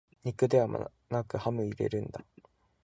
[0.23, 2.21] 肉ではなくハム入れるんだ